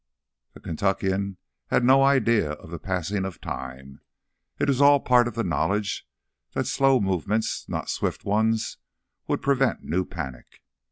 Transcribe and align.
The 0.55 0.59
Kentuckian 0.59 1.37
had 1.67 1.83
no 1.83 2.01
idea 2.03 2.53
of 2.53 2.71
the 2.71 2.79
passing 2.79 3.23
of 3.23 3.39
time; 3.39 4.01
it 4.57 4.67
was 4.67 4.81
all 4.81 4.99
part 4.99 5.27
of 5.27 5.35
the 5.35 5.43
knowledge 5.43 6.07
that 6.53 6.65
slow 6.65 6.99
movements, 6.99 7.69
not 7.69 7.87
swift 7.87 8.25
ones, 8.25 8.77
would 9.27 9.43
prevent 9.43 9.83
new 9.83 10.03
panic. 10.03 10.63